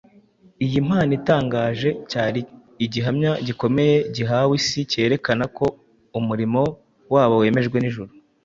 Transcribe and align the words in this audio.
Iyi 0.65 0.77
mpano 0.87 1.11
itangaje 1.19 1.89
cyari 2.09 2.41
igihamya 2.85 3.31
gikomeye 3.47 3.95
gihawe 4.15 4.53
isi 4.61 4.79
cyerekana 4.91 5.43
ko 5.57 5.65
umurimo 6.19 6.61
wabo 7.13 7.35
wemewe 7.41 7.79
n’ijuru 7.81 8.11